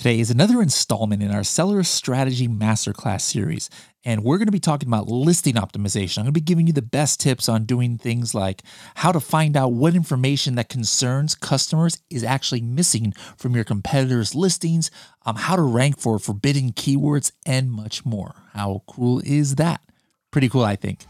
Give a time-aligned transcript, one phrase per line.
[0.00, 3.68] Today is another installment in our Seller Strategy Masterclass series,
[4.02, 6.16] and we're going to be talking about listing optimization.
[6.16, 8.62] I'm going to be giving you the best tips on doing things like
[8.94, 14.34] how to find out what information that concerns customers is actually missing from your competitors'
[14.34, 14.90] listings,
[15.26, 18.36] um, how to rank for forbidden keywords, and much more.
[18.54, 19.82] How cool is that?
[20.30, 21.04] Pretty cool, I think.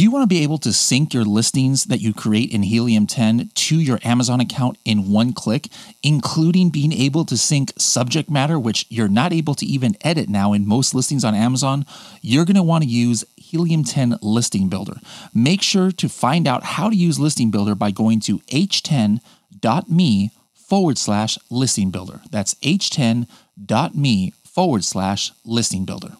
[0.00, 3.06] Do you want to be able to sync your listings that you create in Helium
[3.06, 5.68] 10 to your Amazon account in one click,
[6.02, 10.54] including being able to sync subject matter, which you're not able to even edit now
[10.54, 11.84] in most listings on Amazon?
[12.22, 14.94] You're going to want to use Helium 10 Listing Builder.
[15.34, 20.96] Make sure to find out how to use Listing Builder by going to h10.me forward
[20.96, 22.20] slash listing builder.
[22.30, 26.16] That's h10.me forward slash listing builder.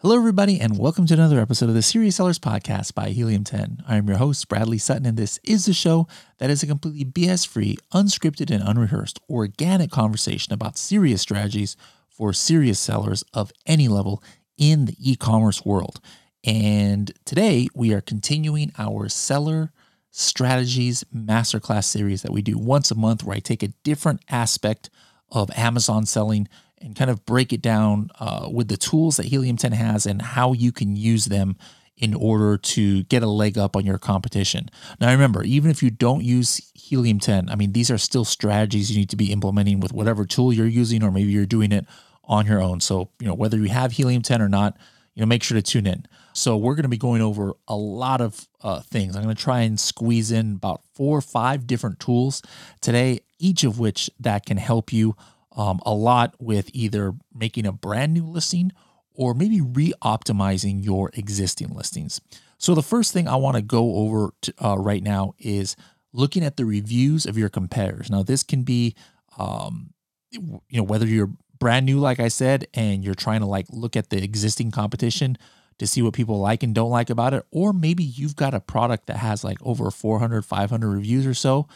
[0.00, 3.82] Hello, everybody, and welcome to another episode of the Serious Sellers Podcast by Helium 10.
[3.88, 6.06] I am your host, Bradley Sutton, and this is the show
[6.38, 11.74] that is a completely BS free, unscripted, and unrehearsed organic conversation about serious strategies
[12.10, 14.22] for serious sellers of any level
[14.58, 16.00] in the e commerce world.
[16.44, 19.72] And today we are continuing our seller
[20.10, 24.90] strategies masterclass series that we do once a month, where I take a different aspect
[25.30, 26.46] of Amazon selling
[26.80, 30.20] and kind of break it down uh, with the tools that Helium 10 has and
[30.20, 31.56] how you can use them
[31.98, 34.70] in order to get a leg up on your competition.
[35.00, 38.90] Now, remember, even if you don't use Helium 10, I mean, these are still strategies
[38.90, 41.86] you need to be implementing with whatever tool you're using, or maybe you're doing it
[42.24, 42.80] on your own.
[42.80, 44.76] So, you know, whether you have Helium 10 or not,
[45.14, 46.06] you know, make sure to tune in.
[46.34, 49.16] So, we're going to be going over a lot of uh, things.
[49.16, 52.42] I'm going to try and squeeze in about four or five different tools
[52.80, 55.16] today, each of which that can help you
[55.58, 58.72] um, a lot with either making a brand new listing
[59.12, 62.20] or maybe re optimizing your existing listings.
[62.56, 65.76] So, the first thing I want to go over to, uh, right now is
[66.12, 68.08] looking at the reviews of your competitors.
[68.08, 68.94] Now, this can be,
[69.36, 69.92] um,
[70.30, 73.96] you know, whether you're brand new, like I said, and you're trying to like look
[73.96, 75.36] at the existing competition
[75.78, 78.60] to see what people like and don't like about it, or maybe you've got a
[78.60, 81.68] product that has like over 400, 500 reviews or so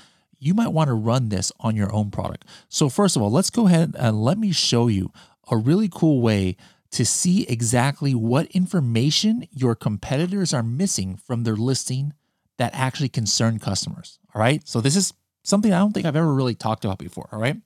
[0.43, 2.45] you might want to run this on your own product.
[2.69, 5.13] So, first of all, let's go ahead and let me show you
[5.49, 6.57] a really cool way
[6.91, 12.13] to see exactly what information your competitors are missing from their listing
[12.59, 14.19] that actually concern customers.
[14.35, 14.67] All right.
[14.67, 15.15] So, this is
[15.45, 17.29] something I don't think I've ever really talked about before.
[17.31, 17.57] All right.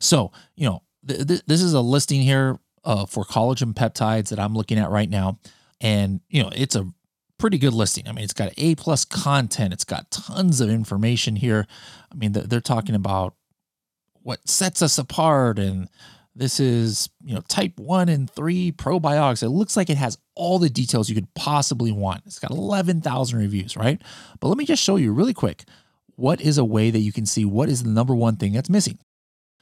[0.00, 4.40] So, you know, th- th- this is a listing here uh, for collagen peptides that
[4.40, 5.38] I'm looking at right now.
[5.80, 6.90] And, you know, it's a
[7.40, 8.06] pretty good listing.
[8.06, 9.72] I mean, it's got A plus content.
[9.72, 11.66] It's got tons of information here.
[12.12, 13.34] I mean, they're talking about
[14.22, 15.88] what sets us apart, and
[16.36, 19.42] this is you know type one and three probiotics.
[19.42, 22.22] It looks like it has all the details you could possibly want.
[22.26, 24.00] It's got eleven thousand reviews, right?
[24.38, 25.64] But let me just show you really quick.
[26.16, 28.68] What is a way that you can see what is the number one thing that's
[28.68, 28.98] missing?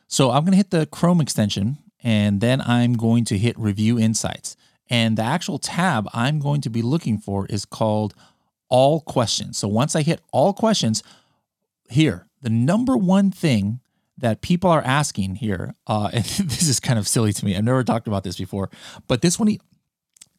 [0.09, 3.99] So I'm going to hit the Chrome extension and then I'm going to hit Review
[3.99, 4.57] Insights.
[4.91, 8.15] And the actual tab I'm going to be looking for is called
[8.69, 9.59] All Questions.
[9.59, 11.03] So once I hit All Questions,
[11.91, 13.81] here, the number one thing
[14.17, 17.57] that people are asking here, uh, and this is kind of silly to me.
[17.57, 18.71] I've never talked about this before,
[19.07, 19.57] but this one,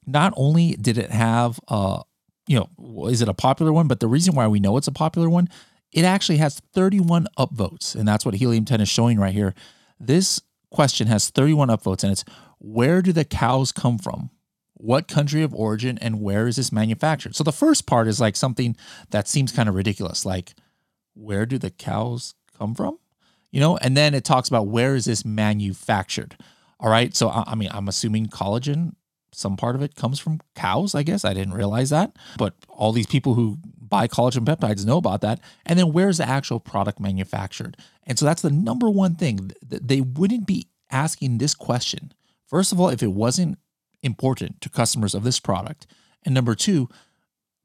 [0.05, 2.01] not only did it have, uh,
[2.47, 3.87] you know, is it a popular one?
[3.87, 5.49] But the reason why we know it's a popular one,
[5.91, 9.53] it actually has 31 upvotes, and that's what Helium 10 is showing right here.
[9.99, 12.23] This question has 31 upvotes, and it's
[12.59, 14.29] where do the cows come from?
[14.79, 17.35] What country of origin and where is this manufactured?
[17.35, 18.77] So the first part is like something
[19.11, 20.53] that seems kind of ridiculous, like
[21.13, 22.97] where do the cows come from?
[23.51, 26.37] You know, and then it talks about where is this manufactured?
[26.79, 27.13] All right.
[27.15, 28.93] So I mean, I'm assuming collagen,
[29.33, 31.25] some part of it comes from cows, I guess.
[31.25, 32.15] I didn't realize that.
[32.37, 35.41] But all these people who buy collagen peptides know about that.
[35.65, 37.75] And then where's the actual product manufactured?
[38.07, 39.51] And so that's the number one thing.
[39.61, 42.13] They wouldn't be asking this question.
[42.45, 43.57] First of all, if it wasn't
[44.03, 45.87] important to customers of this product.
[46.25, 46.89] And number two,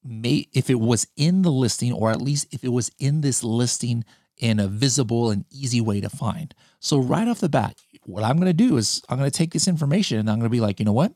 [0.03, 3.43] may if it was in the listing, or at least if it was in this
[3.43, 4.05] listing
[4.39, 6.55] in a visible and easy way to find.
[6.81, 9.53] So right off the bat, what I'm going to do is I'm going to take
[9.53, 11.13] this information and I'm going to be like, you know what?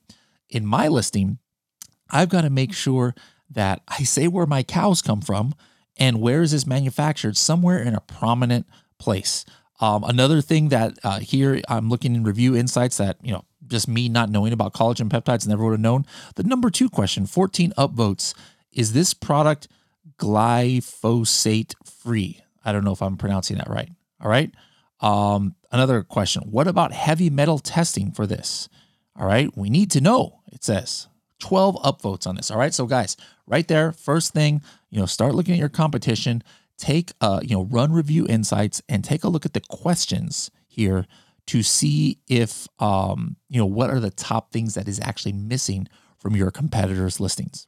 [0.49, 1.38] In my listing,
[2.11, 3.14] I've got to make sure
[3.50, 5.55] that I say where my cows come from
[5.99, 8.67] and where is this manufactured somewhere in a prominent
[8.99, 9.44] place.
[9.81, 13.88] Um, another thing that uh, here I'm looking in review insights that you know just
[13.88, 16.06] me not knowing about collagen peptides never would have known.
[16.37, 18.35] The number two question, 14 upvotes,
[18.73, 19.69] is this product
[20.19, 22.41] glyphosate free?
[22.65, 23.91] I don't know if I'm pronouncing that right.
[24.20, 24.53] All right.
[25.00, 28.69] Um, another question, what about heavy metal testing for this?
[29.19, 29.50] All right.
[29.56, 31.09] We need to know, it says
[31.41, 32.50] 12 upvotes on this.
[32.50, 32.75] All right.
[32.75, 33.17] So, guys,
[33.47, 36.43] right there, first thing, you know, start looking at your competition,
[36.76, 41.06] take, uh, you know, run review insights and take a look at the questions here
[41.49, 45.89] to see if, um, you know, what are the top things that is actually missing
[46.19, 47.67] from your competitors' listings.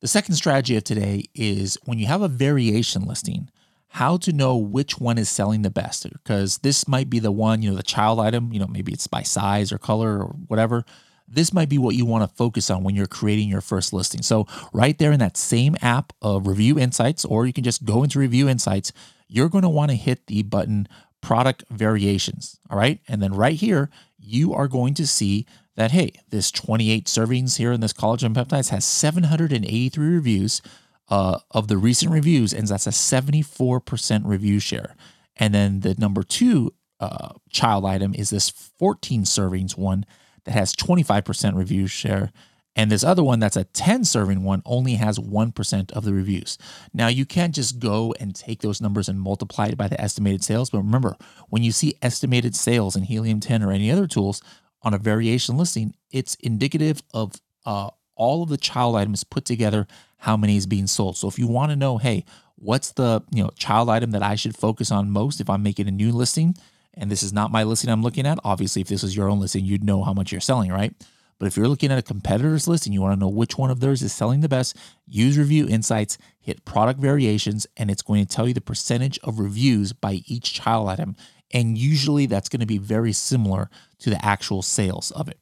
[0.00, 3.48] The second strategy of today is when you have a variation listing,
[3.88, 6.10] how to know which one is selling the best.
[6.10, 9.06] Because this might be the one, you know, the child item, you know, maybe it's
[9.06, 10.84] by size or color or whatever.
[11.28, 14.22] This might be what you want to focus on when you're creating your first listing.
[14.22, 18.02] So, right there in that same app of Review Insights, or you can just go
[18.02, 18.92] into Review Insights,
[19.28, 20.88] you're going to want to hit the button
[21.22, 22.60] Product Variations.
[22.68, 23.00] All right.
[23.08, 23.88] And then right here,
[24.18, 25.46] you are going to see
[25.76, 30.60] that, hey, this 28 servings here in this collagen peptides has 783 reviews
[31.08, 34.94] uh, of the recent reviews, and that's a 74% review share.
[35.36, 40.04] And then the number two uh, child item is this 14 servings one
[40.44, 42.32] that has 25% review share.
[42.74, 46.56] And this other one that's a 10 serving one only has 1% of the reviews.
[46.94, 50.42] Now, you can't just go and take those numbers and multiply it by the estimated
[50.42, 50.70] sales.
[50.70, 51.16] But remember,
[51.50, 54.40] when you see estimated sales in Helium 10 or any other tools,
[54.82, 57.34] on a variation listing, it's indicative of
[57.64, 59.86] uh, all of the child items put together,
[60.18, 61.16] how many is being sold.
[61.16, 62.24] So if you want to know, hey,
[62.56, 65.88] what's the you know child item that I should focus on most if I'm making
[65.88, 66.54] a new listing,
[66.94, 68.38] and this is not my listing I'm looking at.
[68.44, 70.94] Obviously, if this is your own listing, you'd know how much you're selling, right?
[71.42, 73.72] But if you're looking at a competitor's list and you want to know which one
[73.72, 74.76] of theirs is selling the best,
[75.08, 79.40] use Review Insights, hit product variations, and it's going to tell you the percentage of
[79.40, 81.16] reviews by each child item.
[81.52, 85.36] And usually that's going to be very similar to the actual sales of it.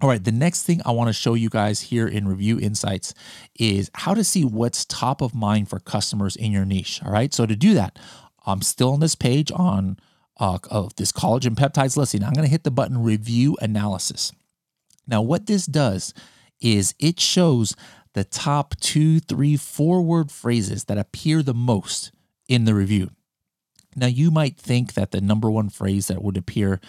[0.00, 3.12] All right, the next thing I want to show you guys here in Review Insights
[3.58, 7.00] is how to see what's top of mind for customers in your niche.
[7.04, 7.98] All right, so to do that,
[8.46, 9.96] I'm still on this page on
[10.38, 12.22] uh, of this collagen peptides listing.
[12.22, 14.30] I'm going to hit the button Review Analysis.
[15.06, 16.12] Now, what this does
[16.60, 17.76] is it shows
[18.14, 22.12] the top two, three, four word phrases that appear the most
[22.48, 23.10] in the review.
[23.94, 26.80] Now, you might think that the number one phrase that would appear,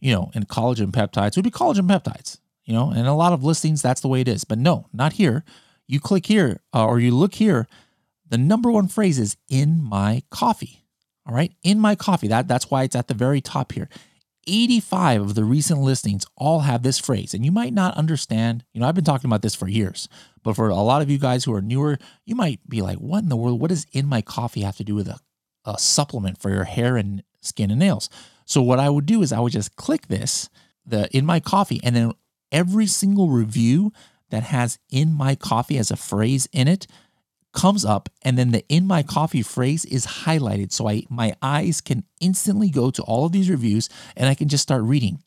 [0.00, 3.44] you know, in collagen peptides would be collagen peptides, you know, and a lot of
[3.44, 4.44] listings, that's the way it is.
[4.44, 5.44] But no, not here.
[5.86, 7.66] You click here uh, or you look here,
[8.28, 10.84] the number one phrase is in my coffee.
[11.26, 12.28] All right, in my coffee.
[12.28, 13.88] That that's why it's at the very top here.
[14.46, 17.34] 85 of the recent listings all have this phrase.
[17.34, 20.08] And you might not understand, you know, I've been talking about this for years,
[20.42, 23.22] but for a lot of you guys who are newer, you might be like, what
[23.22, 23.60] in the world?
[23.60, 25.18] What does in my coffee have to do with a
[25.64, 28.08] a supplement for your hair and skin and nails.
[28.44, 30.48] So what I would do is I would just click this
[30.86, 32.12] the in my coffee and then
[32.52, 33.90] every single review
[34.30, 36.86] that has in my coffee as a phrase in it
[37.54, 41.80] comes up and then the in my coffee phrase is highlighted so I my eyes
[41.80, 45.22] can instantly go to all of these reviews and I can just start reading.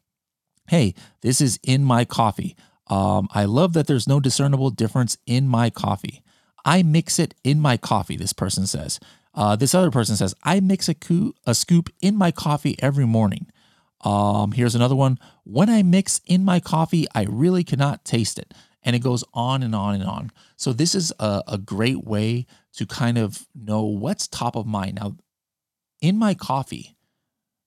[0.67, 2.55] Hey, this is in my coffee.
[2.87, 6.23] Um, I love that there's no discernible difference in my coffee.
[6.65, 8.99] I mix it in my coffee, this person says.
[9.33, 13.05] Uh, this other person says, I mix a, co- a scoop in my coffee every
[13.05, 13.47] morning.
[14.01, 15.19] Um, here's another one.
[15.43, 18.53] When I mix in my coffee, I really cannot taste it.
[18.83, 20.31] And it goes on and on and on.
[20.55, 24.95] So, this is a, a great way to kind of know what's top of mind.
[24.95, 25.15] Now,
[26.01, 26.95] in my coffee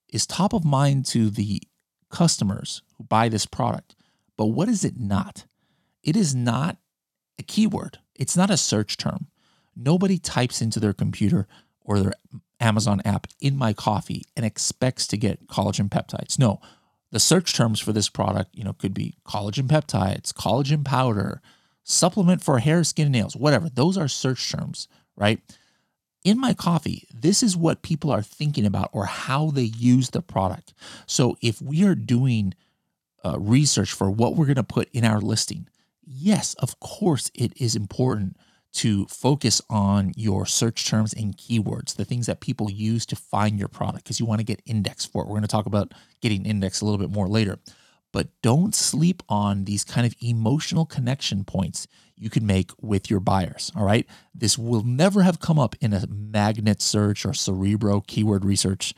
[0.09, 1.63] is top of mind to the
[2.11, 3.97] customers who buy this product.
[4.37, 5.47] But what is it not?
[6.03, 6.79] It is not
[7.39, 9.29] a keyword, it's not a search term.
[9.77, 11.47] Nobody types into their computer
[11.81, 12.13] or their
[12.61, 16.39] Amazon app in my coffee and expects to get collagen peptides.
[16.39, 16.61] No,
[17.13, 21.41] the search terms for this product, you know, could be collagen peptides, collagen powder,
[21.83, 23.69] supplement for hair, skin, and nails, whatever.
[23.69, 25.41] Those are search terms, right?
[26.23, 30.23] In my coffee, this is what people are thinking about or how they use the
[30.23, 30.75] product.
[31.07, 32.55] So if we are doing
[33.25, 35.69] uh, research for what we're going to put in our listing,
[36.07, 38.37] yes, of course, it is important
[38.73, 43.59] to focus on your search terms and keywords, the things that people use to find
[43.59, 45.27] your product, because you want to get indexed for it.
[45.27, 47.59] We're going to talk about getting indexed a little bit more later.
[48.13, 51.87] But don't sleep on these kind of emotional connection points
[52.17, 53.71] you can make with your buyers.
[53.77, 54.07] All right.
[54.35, 58.95] This will never have come up in a magnet search or Cerebro keyword research,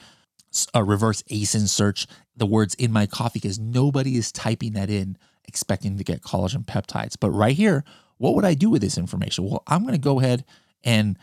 [0.75, 5.19] a reverse ASIN search, the words in my coffee, because nobody is typing that in
[5.45, 7.17] expecting to get collagen peptides.
[7.19, 7.85] But right here,
[8.23, 9.45] what would I do with this information?
[9.45, 10.45] Well, I'm going to go ahead
[10.85, 11.19] and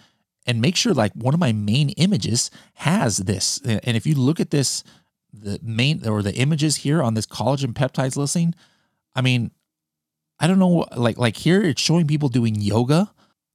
[0.46, 3.62] and make sure like one of my main images has this.
[3.64, 4.84] And if you look at this,
[5.32, 8.54] the main or the images here on this collagen peptides listing,
[9.16, 9.52] I mean,
[10.42, 13.14] I don't know, like like here it's showing people doing yoga.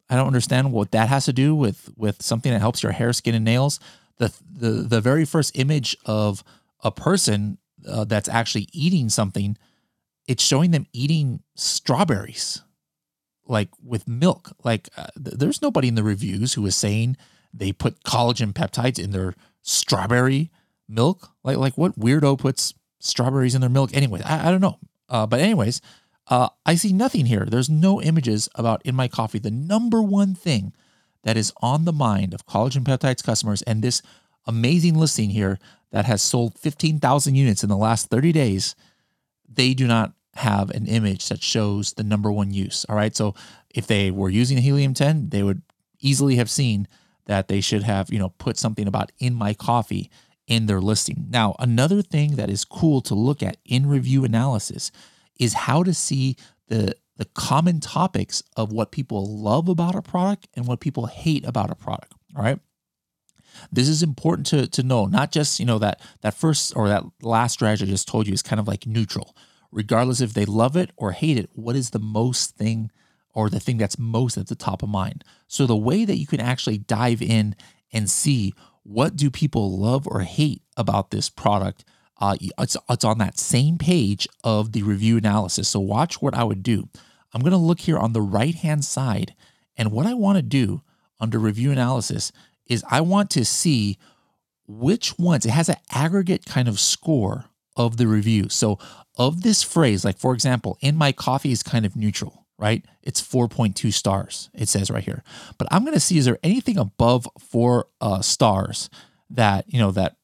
[0.09, 3.13] I don't understand what that has to do with with something that helps your hair,
[3.13, 3.79] skin, and nails.
[4.17, 6.43] The the the very first image of
[6.81, 9.59] a person uh, that's actually eating something
[10.27, 12.63] it's showing them eating strawberries
[13.47, 14.53] like with milk.
[14.63, 17.17] Like uh, th- there's nobody in the reviews who is saying
[17.53, 20.51] they put collagen peptides in their strawberry
[20.89, 21.31] milk.
[21.43, 23.91] Like like what weirdo puts strawberries in their milk?
[23.95, 24.79] Anyway, I, I don't know.
[25.09, 25.81] Uh, but anyways,
[26.29, 27.45] uh, I see nothing here.
[27.45, 29.39] There's no images about in my coffee.
[29.39, 30.73] The number one thing
[31.23, 34.03] that is on the mind of collagen peptides customers and this
[34.47, 35.59] amazing listing here
[35.91, 38.75] that has sold 15,000 units in the last 30 days,
[39.49, 42.85] they do not have an image that shows the number one use.
[42.89, 43.15] All right.
[43.15, 43.35] So
[43.71, 45.63] if they were using helium 10, they would
[46.01, 46.89] easily have seen
[47.27, 50.11] that they should have, you know, put something about in my coffee
[50.47, 51.27] in their listing.
[51.31, 54.91] Now, another thing that is cool to look at in review analysis
[55.39, 56.37] is how to see
[56.69, 61.47] the the common topics of what people love about a product and what people hate
[61.47, 62.13] about a product.
[62.37, 62.59] All right.
[63.71, 67.05] This is important to, to know, not just, you know, that that first or that
[67.23, 69.37] last strategy I just told you is kind of like neutral
[69.75, 72.91] regardless if they love it or hate it, what is the most thing
[73.35, 75.25] or the thing that's most at the top of mind?
[75.49, 77.57] So the way that you can actually dive in
[77.93, 78.55] and see
[78.85, 81.85] what do people love or hate about this product,
[82.21, 85.69] uh, it's, it's on that same page of the review analysis.
[85.69, 86.89] So watch what I would do.
[87.33, 89.35] I'm going to look here on the right hand side.
[89.77, 90.83] And what I want to do
[91.19, 92.31] under review analysis
[92.67, 93.99] is I want to see
[94.67, 98.49] which ones, it has an aggregate kind of score of the review.
[98.49, 98.79] So
[99.17, 102.85] of this phrase, like for example, in my coffee is kind of neutral, right?
[103.03, 105.23] It's 4.2 stars, it says right here.
[105.59, 108.91] But I'm going to see is there anything above four uh, stars
[109.31, 110.17] that, you know, that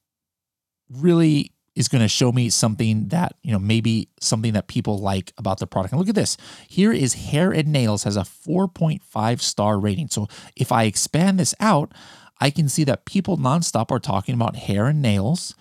[0.89, 5.33] really is going to show me something that, you know, maybe something that people like
[5.39, 5.93] about the product.
[5.93, 6.37] And look at this.
[6.69, 10.09] Here is hair and nails has a 4.5 star rating.
[10.09, 11.93] So if I expand this out,
[12.41, 15.55] I can see that people nonstop are talking about hair and nails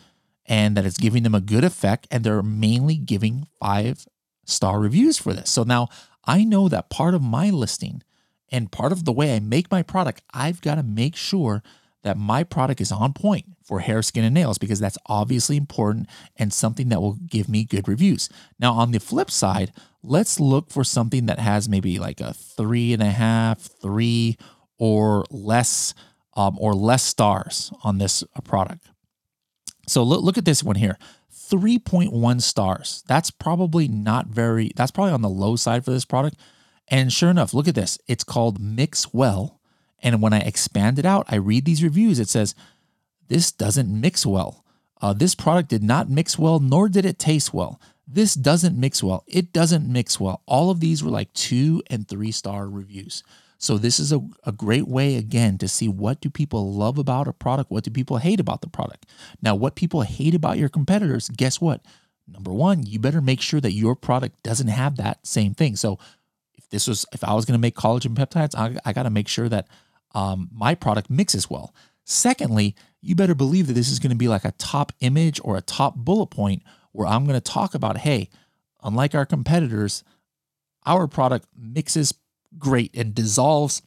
[0.49, 2.07] and that it's giving them a good effect.
[2.11, 4.05] And they're mainly giving five
[4.45, 5.49] star reviews for this.
[5.49, 5.87] So now
[6.25, 8.03] I know that part of my listing
[8.51, 11.61] and part of the way I make my product, I've got to make sure
[12.03, 16.07] that my product is on point for hair, skin, and nails because that's obviously important
[16.37, 18.29] and something that will give me good reviews.
[18.57, 22.93] Now, on the flip side, let's look for something that has maybe like a three
[22.93, 24.37] and a half, three
[24.77, 25.93] or less,
[26.35, 28.87] um, or less stars on this uh, product.
[29.89, 30.97] So look, look at this one here
[31.33, 33.03] 3.1 stars.
[33.07, 36.37] That's probably not very, that's probably on the low side for this product.
[36.87, 37.97] And sure enough, look at this.
[38.07, 39.59] It's called Mix Well.
[40.01, 42.19] And when I expand it out, I read these reviews.
[42.19, 42.55] It says,
[43.27, 44.63] This doesn't mix well.
[45.01, 47.79] Uh, this product did not mix well, nor did it taste well.
[48.07, 49.23] This doesn't mix well.
[49.27, 50.41] It doesn't mix well.
[50.45, 53.23] All of these were like two and three star reviews.
[53.59, 57.27] So this is a, a great way again to see what do people love about
[57.27, 59.05] a product, what do people hate about the product.
[59.41, 61.85] Now, what people hate about your competitors, guess what?
[62.25, 65.75] Number one, you better make sure that your product doesn't have that same thing.
[65.75, 65.99] So
[66.53, 69.09] if this was if I was going to make collagen peptides, I, I got to
[69.09, 69.67] make sure that
[70.15, 71.73] um, my product mixes well.
[72.05, 75.57] Secondly, you better believe that this is going to be like a top image or
[75.57, 76.63] a top bullet point
[76.93, 78.29] where I'm going to talk about, hey,
[78.83, 80.03] unlike our competitors,
[80.85, 82.13] our product mixes
[82.57, 83.81] great and dissolves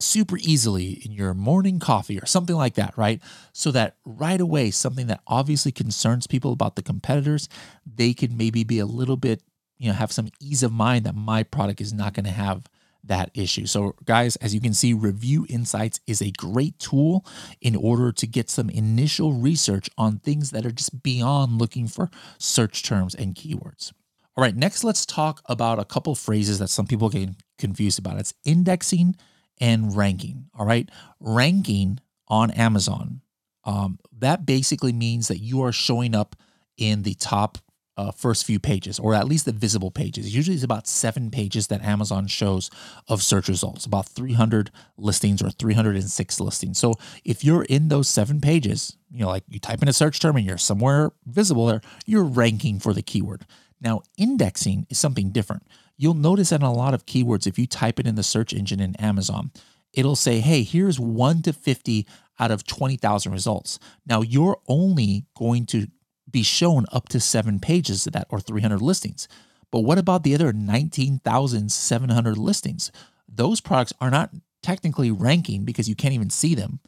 [0.00, 3.20] super easily in your morning coffee or something like that, right?
[3.52, 7.48] So that right away, something that obviously concerns people about the competitors,
[7.86, 9.42] they can maybe be a little bit,
[9.76, 12.68] you know, have some ease of mind that my product is not going to have
[13.04, 13.66] that issue.
[13.66, 17.24] So, guys, as you can see, Review Insights is a great tool
[17.60, 22.10] in order to get some initial research on things that are just beyond looking for
[22.38, 23.92] search terms and keywords.
[24.36, 28.18] All right, next let's talk about a couple phrases that some people get confused about.
[28.18, 29.16] It's indexing
[29.60, 30.46] and ranking.
[30.58, 30.88] All right,
[31.20, 33.20] ranking on Amazon.
[33.64, 36.36] Um, that basically means that you are showing up
[36.76, 37.58] in the top
[37.98, 40.34] uh, first few pages, or at least the visible pages.
[40.34, 42.70] Usually, it's about seven pages that Amazon shows
[43.08, 46.78] of search results, about 300 listings or 306 listings.
[46.78, 50.20] So, if you're in those seven pages, you know, like you type in a search
[50.20, 53.44] term and you're somewhere visible there, you're ranking for the keyword.
[53.80, 55.64] Now, indexing is something different.
[55.98, 58.52] You'll notice that in a lot of keywords, if you type it in the search
[58.54, 59.50] engine in Amazon,
[59.92, 62.06] it'll say, hey, here's 1 to 50
[62.38, 63.78] out of 20,000 results.
[64.06, 65.88] Now, you're only going to
[66.30, 69.26] be shown up to seven pages of that or 300 listings.
[69.70, 72.92] But what about the other 19,700 listings?
[73.28, 74.30] Those products are not
[74.62, 76.80] technically ranking because you can't even see them,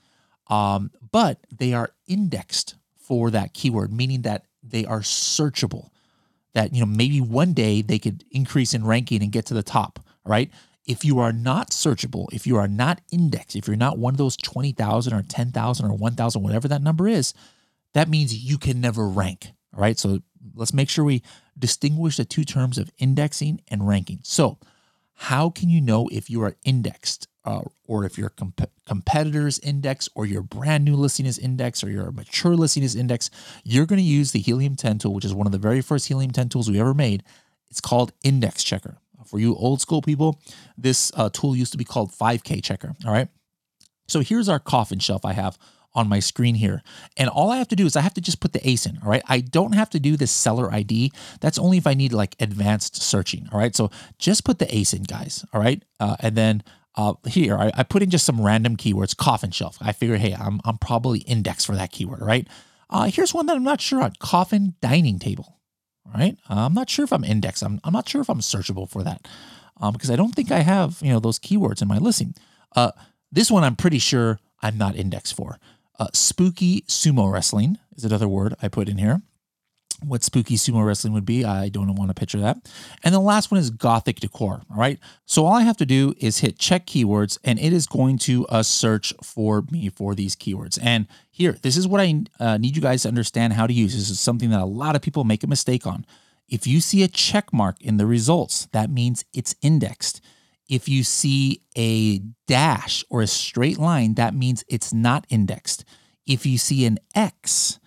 [0.49, 5.91] um, but they are indexed for that keyword, meaning that they are searchable
[6.55, 9.63] that you know maybe one day they could increase in ranking and get to the
[9.63, 10.51] top right?
[10.87, 14.19] If you are not searchable if you are not indexed if you're not one of
[14.19, 17.35] those 20000 or 10000 or 1000 whatever that number is
[17.95, 19.99] that means you can never rank all right?
[19.99, 20.21] So
[20.55, 21.23] let's make sure we
[21.59, 24.21] distinguish the two terms of indexing and ranking.
[24.23, 24.59] So,
[25.15, 30.09] how can you know if you are indexed uh, or if your comp- competitors index
[30.15, 33.33] or your brand new listing is indexed or your mature listing is indexed?
[33.65, 36.09] You're going to use the Helium 10 tool, which is one of the very first
[36.09, 37.23] Helium 10 tools we ever made.
[37.71, 38.99] It's called Index Checker.
[39.27, 40.41] For you old school people,
[40.77, 42.95] this uh, tool used to be called 5K Checker.
[43.07, 43.29] All right.
[44.09, 45.57] So here's our coffin shelf I have
[45.95, 46.83] on my screen here.
[47.17, 49.11] And all I have to do is I have to just put the ASIN, all
[49.11, 49.23] right?
[49.29, 51.13] I don't have to do the seller ID.
[51.41, 53.75] That's only if I need like advanced searching, all right?
[53.75, 55.83] So just put the ASIN, guys, all right?
[55.99, 56.63] Uh, and then
[56.97, 59.79] uh, here, I, I, put in just some random keywords, coffin shelf.
[59.81, 62.49] I figure, hey, I'm, I'm probably indexed for that keyword, right?
[62.89, 65.61] Uh, here's one that I'm not sure on, coffin dining table,
[66.13, 66.37] right?
[66.49, 67.63] Uh, I'm not sure if I'm indexed.
[67.63, 69.29] I'm, I'm not sure if I'm searchable for that
[69.81, 72.35] um, because I don't think I have, you know, those keywords in my listing.
[72.75, 72.91] Uh,
[73.31, 75.59] this one I'm pretty sure I'm not indexed for.
[75.99, 79.23] Uh, spooky sumo wrestling is another word I put in here.
[80.05, 82.71] What spooky sumo wrestling would be, I don't want to picture that.
[83.05, 84.63] And the last one is gothic decor.
[84.71, 84.99] All right.
[85.27, 88.47] So all I have to do is hit check keywords and it is going to
[88.47, 90.79] uh, search for me for these keywords.
[90.83, 93.95] And here, this is what I uh, need you guys to understand how to use.
[93.95, 96.05] This is something that a lot of people make a mistake on.
[96.49, 100.21] If you see a check mark in the results, that means it's indexed.
[100.69, 105.85] If you see a dash or a straight line, that means it's not indexed.
[106.27, 107.81] If you see an X,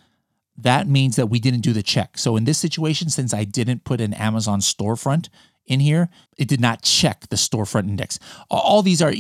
[0.58, 2.18] that means that we didn't do the check.
[2.18, 5.30] So in this situation, since I didn't put an Amazon storefront
[5.66, 8.20] in here, it did not check the storefront index.
[8.50, 9.14] All these are,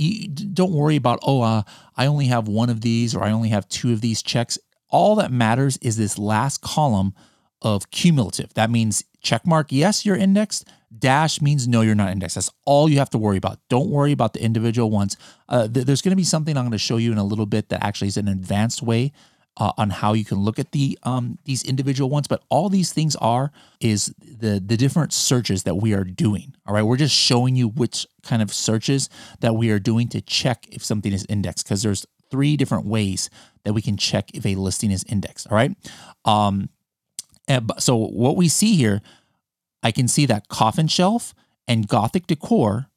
[0.54, 1.64] don't worry about, oh, uh,
[1.96, 4.58] I only have one of these or I only have two of these checks.
[4.90, 7.14] All that matters is this last column
[7.62, 8.54] of cumulative.
[8.54, 10.68] That means check mark, yes, you're indexed.
[10.96, 12.36] Dash means no, you're not indexed.
[12.36, 13.58] That's all you have to worry about.
[13.70, 15.18] Don't worry about the individual ones.
[15.50, 17.48] Uh, th- there's going to be something I'm going to show you in a little
[17.48, 19.14] bit that actually is an advanced way
[19.58, 22.28] uh, on how you can look at the um, these individual ones.
[22.28, 26.56] But all these things are is the the different searches that we are doing.
[26.66, 29.10] All right, we're just showing you which kind of searches
[29.42, 33.30] that we are doing to check if something is indexed because there's three different ways
[33.64, 35.48] that we can check if a listing is indexed.
[35.52, 35.76] All right.
[36.26, 36.70] Um,
[37.48, 39.02] and so what we see here
[39.84, 41.36] I can see that coffin shelf
[41.68, 42.88] and Gothic decor,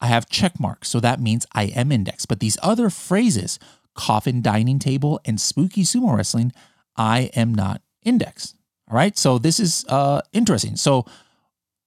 [0.00, 0.88] I have check marks.
[0.88, 2.28] So that means I am indexed.
[2.28, 3.58] But these other phrases,
[3.98, 6.52] coffin dining table and spooky sumo wrestling,
[6.96, 8.54] I am not indexed.
[8.88, 9.18] All right.
[9.18, 10.76] So this is uh, interesting.
[10.76, 11.04] So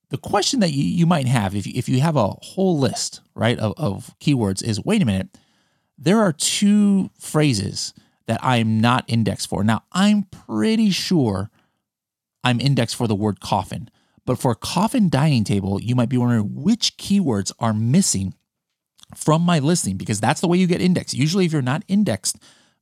[0.10, 3.58] the question that you, you might have if, if you have a whole list, right,
[3.58, 5.30] of, of keywords is wait a minute,
[5.98, 7.94] there are two phrases
[8.28, 9.64] that I'm not indexed for.
[9.64, 11.50] Now, I'm pretty sure
[12.44, 13.90] I'm indexed for the word coffin.
[14.26, 18.34] But for coffin dining table, you might be wondering which keywords are missing
[19.16, 21.14] from my listing because that's the way you get indexed.
[21.14, 22.38] Usually, if you're not indexed,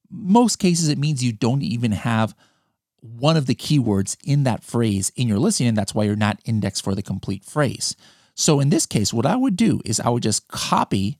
[0.09, 2.35] most cases it means you don't even have
[3.01, 6.39] one of the keywords in that phrase in your listing, and that's why you're not
[6.45, 7.95] indexed for the complete phrase.
[8.35, 11.17] So in this case, what I would do is I would just copy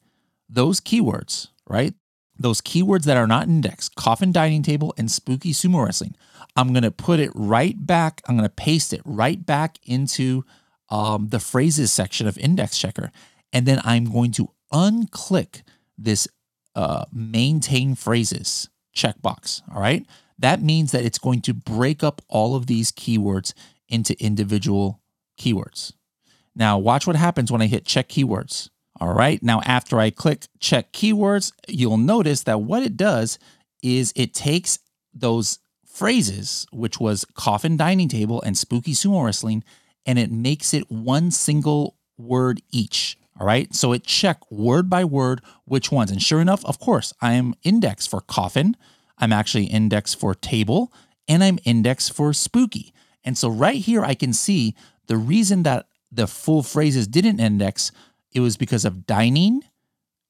[0.50, 1.94] those keywords, right?
[2.38, 6.16] Those keywords that are not indexed, coffin dining table and spooky sumo wrestling.
[6.56, 8.22] I'm going to put it right back.
[8.28, 10.46] I'm going to paste it right back into
[10.90, 13.12] um, the phrases section of Index Checker.
[13.52, 15.62] And then I'm going to unclick
[15.98, 16.28] this
[16.76, 19.62] uh, maintain phrases checkbox.
[19.74, 20.06] All right.
[20.38, 23.54] That means that it's going to break up all of these keywords
[23.90, 25.02] into individual
[25.38, 25.94] keywords.
[26.56, 28.70] Now, watch what happens when I hit check keywords.
[29.00, 29.42] All right.
[29.44, 33.40] Now, after I click check keywords, you'll notice that what it does
[33.82, 34.80] is it takes
[35.14, 39.64] those phrases, which was coffin dining table and spooky sumo wrestling,
[40.06, 43.18] and it makes it one single word each.
[43.40, 43.74] All right.
[43.74, 46.12] So it check word by word which ones.
[46.12, 48.76] And sure enough, of course, I am indexed for coffin.
[49.18, 50.92] I'm actually indexed for table
[51.28, 52.94] and I'm indexed for spooky.
[53.24, 54.76] And so right here, I can see
[55.08, 57.92] the reason that the full phrases didn't index,
[58.34, 59.62] it was because of dining,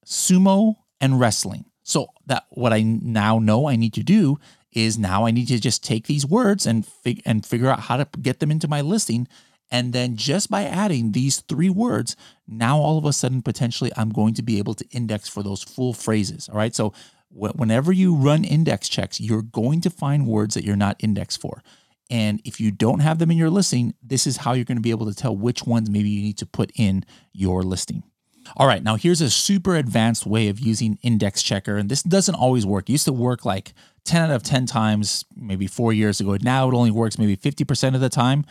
[0.05, 1.65] sumo, and wrestling.
[1.83, 4.37] So that what I now know I need to do
[4.71, 7.97] is now I need to just take these words and fig- and figure out how
[7.97, 9.27] to get them into my listing.
[9.71, 12.15] And then just by adding these three words,
[12.47, 15.61] now all of a sudden, potentially, I'm going to be able to index for those
[15.61, 16.49] full phrases.
[16.49, 16.73] All right.
[16.73, 16.93] So
[17.29, 21.39] wh- whenever you run index checks, you're going to find words that you're not indexed
[21.39, 21.63] for.
[22.09, 24.81] And if you don't have them in your listing, this is how you're going to
[24.81, 28.03] be able to tell which ones maybe you need to put in your listing.
[28.57, 31.77] All right, now here's a super advanced way of using index checker.
[31.77, 32.89] And this doesn't always work.
[32.89, 33.73] It used to work like
[34.05, 36.35] 10 out of 10 times, maybe four years ago.
[36.41, 38.45] Now it only works maybe 50% of the time.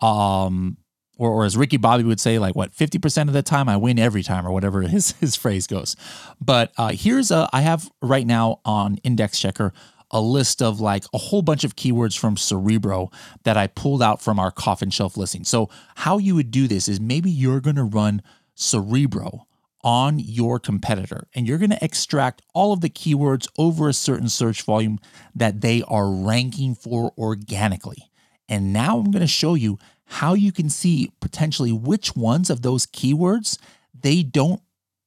[0.00, 0.76] Um,
[1.18, 3.98] or, or as Ricky Bobby would say, like what, 50% of the time I win
[3.98, 5.94] every time, or whatever his, his phrase goes.
[6.40, 9.72] But uh, here's a, I have right now on Index Checker
[10.10, 13.10] a list of like a whole bunch of keywords from Cerebro
[13.44, 15.44] that I pulled out from our coffin shelf listing.
[15.44, 18.22] So, how you would do this is maybe you're going to run
[18.54, 19.46] Cerebro
[19.82, 24.28] on your competitor and you're going to extract all of the keywords over a certain
[24.28, 24.98] search volume
[25.34, 28.09] that they are ranking for organically.
[28.50, 32.62] And now I'm going to show you how you can see potentially which ones of
[32.62, 33.58] those keywords
[33.98, 34.60] they don't,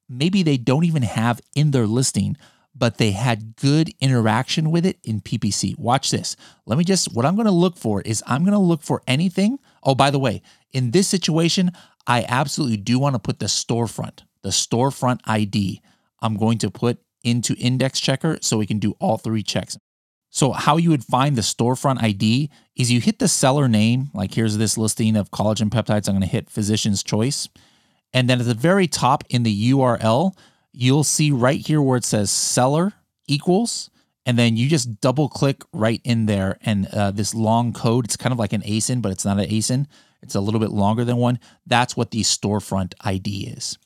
[0.08, 2.38] maybe they don't even have in their listing,
[2.75, 5.77] but they had good interaction with it in PPC.
[5.77, 6.36] Watch this.
[6.65, 9.03] Let me just, what I'm going to look for is I'm going to look for
[9.08, 9.60] anything.
[9.84, 11.71] Oh, by the way, in this situation,
[12.08, 15.82] I absolutely do want to put the storefront, the storefront ID.
[16.21, 19.77] I'm going to put into index checker so we can do all three checks.
[20.36, 24.34] So, how you would find the storefront ID is you hit the seller name, like
[24.34, 26.10] here's this listing of collagen peptides.
[26.10, 27.48] I'm going to hit physician's choice.
[28.13, 30.36] And then at the very top in the URL,
[30.72, 32.93] you'll see right here where it says seller
[33.28, 33.91] equals.
[34.26, 36.58] And then you just double click right in there.
[36.63, 39.48] And uh, this long code, it's kind of like an ASIN, but it's not an
[39.48, 39.86] ASIN.
[40.24, 41.39] It's a little bit longer than one.
[41.67, 43.78] That's what the storefront ID is.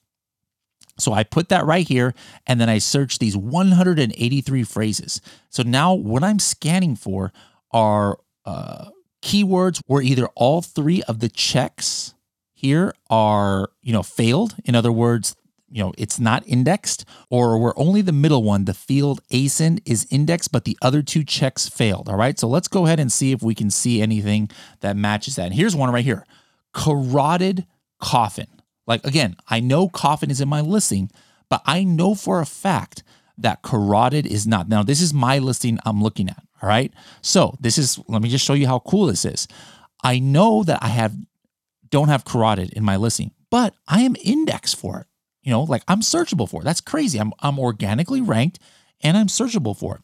[0.97, 2.13] So I put that right here
[2.45, 5.21] and then I search these 183 phrases.
[5.49, 7.31] So now what I'm scanning for
[7.71, 8.89] are uh,
[9.21, 12.13] keywords where either all three of the checks
[12.53, 14.55] here are, you know, failed.
[14.65, 15.35] In other words,
[15.69, 20.07] you know, it's not indexed, or where only the middle one, the field ASIN, is
[20.09, 22.07] indexed, but the other two checks failed.
[22.07, 22.39] All right.
[22.39, 25.47] So let's go ahead and see if we can see anything that matches that.
[25.47, 26.25] And here's one right here
[26.73, 27.65] carotid
[27.99, 28.47] coffin.
[28.87, 31.11] Like, again, I know coffin is in my listing,
[31.49, 33.03] but I know for a fact
[33.37, 34.67] that carotid is not.
[34.67, 36.43] Now, this is my listing I'm looking at.
[36.61, 36.91] All right.
[37.21, 39.47] So this is, let me just show you how cool this is.
[40.03, 41.15] I know that I have,
[41.89, 45.07] don't have carotid in my listing, but I am indexed for it.
[45.47, 46.61] You know, like I'm searchable for.
[46.61, 46.65] It.
[46.65, 47.19] That's crazy.
[47.19, 48.59] I'm I'm organically ranked
[48.99, 50.01] and I'm searchable for it.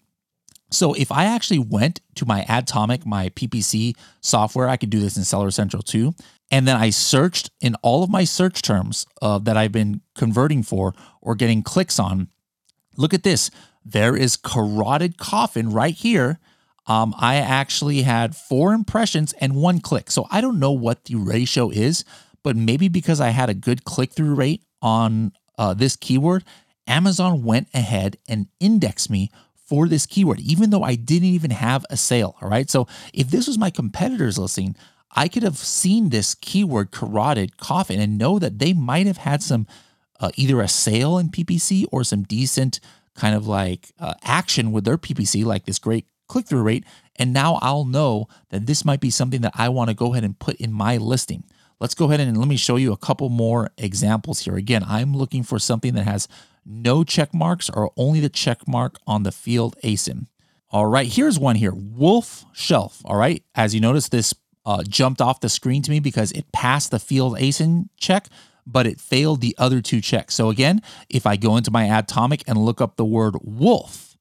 [0.71, 5.17] So if I actually went to my Adtomic, my PPC software, I could do this
[5.17, 6.15] in Seller Central too.
[6.53, 10.61] And then I searched in all of my search terms uh, that I've been converting
[10.61, 12.27] for or getting clicks on.
[12.95, 13.49] Look at this.
[13.83, 16.37] There is carotid coffin right here.
[16.85, 20.11] Um, I actually had four impressions and one click.
[20.11, 22.05] So I don't know what the ratio is,
[22.43, 26.43] but maybe because I had a good click through rate on uh, this keyword,
[26.85, 29.31] Amazon went ahead and indexed me
[29.65, 32.35] for this keyword, even though I didn't even have a sale.
[32.43, 32.69] All right.
[32.69, 34.75] So if this was my competitor's listing,
[35.13, 39.43] I could have seen this keyword carotid coffin and know that they might have had
[39.43, 39.67] some
[40.19, 42.79] uh, either a sale in PPC or some decent
[43.15, 46.85] kind of like uh, action with their PPC, like this great click through rate.
[47.15, 50.23] And now I'll know that this might be something that I want to go ahead
[50.23, 51.43] and put in my listing.
[51.79, 54.55] Let's go ahead and let me show you a couple more examples here.
[54.55, 56.27] Again, I'm looking for something that has
[56.65, 60.27] no check marks or only the check mark on the field ASIN.
[60.69, 63.01] All right, here's one here, Wolf Shelf.
[63.05, 64.33] All right, as you notice, this
[64.65, 68.27] uh, jumped off the screen to me because it passed the field ASIN check,
[68.65, 70.35] but it failed the other two checks.
[70.35, 74.17] So again, if I go into my Adtomic and look up the word wolf,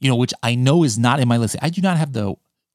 [0.00, 2.34] you know, which I know is not in my listing, I do not have the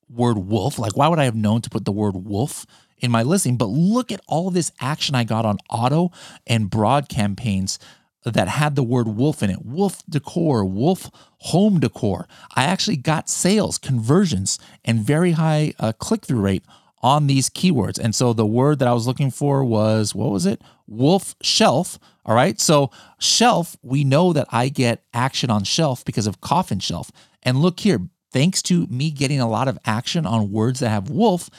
[0.10, 0.80] word wolf.
[0.80, 2.66] Like, why would I have known to put the word wolf
[2.98, 3.58] in my listing?
[3.58, 6.12] But look at all this action I got on auto
[6.48, 7.78] and broad campaigns
[8.24, 12.28] that had the word wolf in it wolf decor, wolf home decor.
[12.56, 16.64] I actually got sales, conversions, and very high uh, click through rate
[17.02, 17.98] on these keywords.
[17.98, 20.62] And so the word that I was looking for was what was it?
[20.88, 22.00] Wolf shelf.
[22.26, 22.60] All right.
[22.60, 27.12] So shelf, we know that I get action on shelf because of coffin shelf.
[27.44, 31.10] And look here, thanks to me getting a lot of action on words that have
[31.10, 31.50] wolf,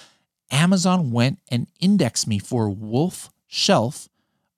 [0.51, 4.09] Amazon went and indexed me for wolf shelf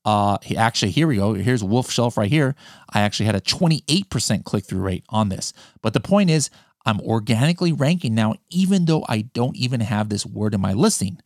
[0.05, 1.35] uh, actually, here we go.
[1.35, 2.55] Here's Wolf Shelf right here.
[2.91, 5.53] I actually had a 28% click through rate on this.
[5.81, 6.51] But the point is,
[6.85, 11.21] I'm organically ranking now, even though I don't even have this word in my listing.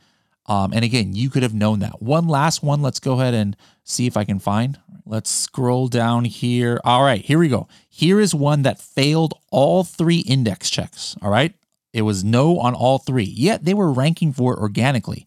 [0.47, 2.01] Um, and again, you could have known that.
[2.01, 2.83] One last one.
[2.83, 4.79] Let's go ahead and see if I can find.
[5.05, 6.81] Let's scroll down here.
[6.85, 7.69] All right, here we go.
[7.88, 11.16] Here is one that failed all three index checks.
[11.23, 11.55] All right.
[11.92, 15.27] It was no on all three, yet they were ranking for it organically.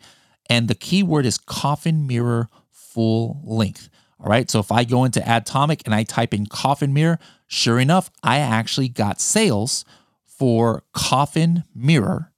[0.49, 3.89] And the keyword is coffin mirror full length.
[4.19, 4.49] All right.
[4.49, 8.39] So if I go into Adtomic and I type in coffin mirror, sure enough, I
[8.39, 9.85] actually got sales
[10.39, 12.31] for coffin mirror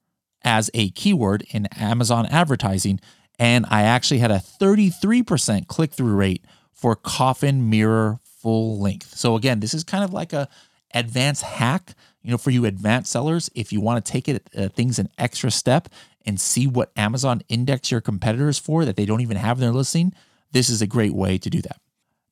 [0.44, 3.00] as a keyword in Amazon advertising.
[3.38, 9.16] And I actually had a 33% click through rate for coffin mirror full length.
[9.16, 10.50] So again, this is kind of like a
[10.96, 13.52] advanced hack, you know, for you advanced sellers.
[13.54, 15.88] If you want to take it uh, things an extra step
[16.26, 19.72] and see what Amazon index your competitors for that they don't even have in their
[19.72, 20.14] listing,
[20.52, 21.80] this is a great way to do that.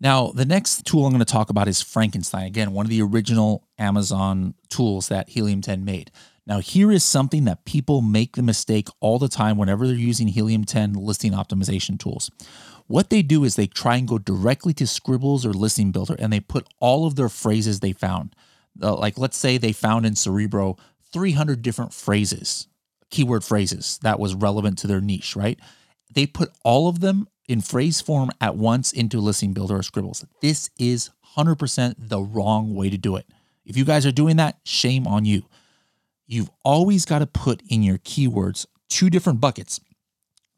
[0.02, 2.46] Now, the next tool I'm going to talk about is Frankenstein.
[2.46, 6.12] Again, one of the original Amazon tools that Helium 10 made.
[6.48, 10.30] Now, here is something that people make the mistake all the time whenever they're using
[10.30, 12.32] Helium 10 listing optimization tools.
[12.88, 16.34] What they do is they try and go directly to Scribbles or Listing Builder and
[16.34, 18.36] they put all of their phrases they found.
[18.82, 20.78] Uh, like, let's say they found in Cerebro
[21.12, 22.68] 300 different phrases,
[23.12, 25.60] keyword phrases that was relevant to their niche, right?
[26.12, 30.24] They put all of them in phrase form at once into Listing Builder or Scribbles.
[30.40, 33.26] This is 100% the wrong way to do it.
[33.66, 35.44] If you guys are doing that, shame on you.
[36.28, 39.82] You've always got to put in your keywords two different buckets,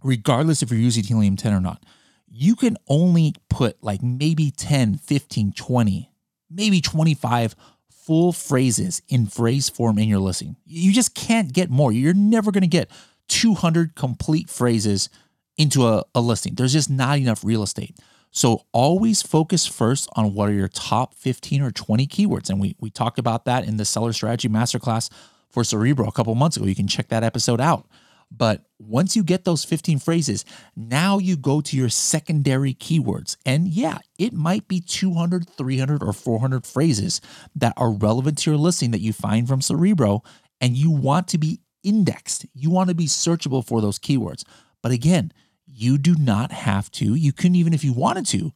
[0.03, 1.81] regardless if you're using Helium 10 or not.
[2.27, 6.11] You can only put like maybe 10, 15, 20,
[6.49, 7.55] maybe 25
[7.89, 10.57] full phrases in phrase form in your listing.
[10.65, 11.93] You just can't get more.
[11.93, 12.91] You're never going to get
[13.29, 15.09] 200 complete phrases
[15.57, 16.55] into a, a listing.
[16.55, 17.97] There's just not enough real estate.
[18.31, 22.49] So always focus first on what are your top 15 or 20 keywords.
[22.49, 25.11] And we we talked about that in the seller strategy masterclass
[25.49, 26.65] for Cerebro a couple months ago.
[26.65, 27.87] You can check that episode out.
[28.31, 30.45] But once you get those 15 phrases,
[30.77, 33.35] now you go to your secondary keywords.
[33.45, 37.19] And yeah, it might be 200, 300, or 400 phrases
[37.55, 40.23] that are relevant to your listing that you find from Cerebro,
[40.61, 42.45] and you want to be indexed.
[42.53, 44.45] You want to be searchable for those keywords.
[44.81, 45.31] But again,
[45.65, 48.53] you do not have to, you couldn't even if you wanted to,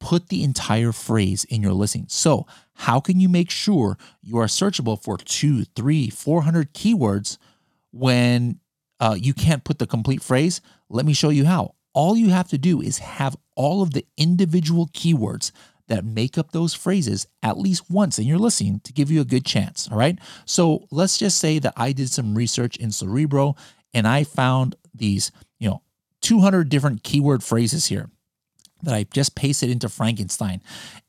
[0.00, 2.06] put the entire phrase in your listing.
[2.08, 7.38] So, how can you make sure you are searchable for two, three, 400 keywords
[7.90, 8.60] when
[9.00, 10.60] uh, you can't put the complete phrase?
[10.88, 11.74] Let me show you how.
[11.92, 15.50] All you have to do is have all of the individual keywords
[15.88, 19.24] that make up those phrases at least once in your listing to give you a
[19.24, 19.88] good chance.
[19.90, 20.18] All right.
[20.44, 23.56] So let's just say that I did some research in Cerebro
[23.92, 25.32] and I found these,
[26.28, 28.10] 200 different keyword phrases here
[28.82, 30.60] that I just pasted into Frankenstein.